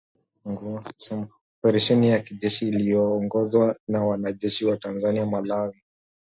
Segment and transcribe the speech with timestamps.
[1.57, 5.81] operesheni ya kijeshi ililiyoongozwa na wanajeshi wa Tanzania, Malawi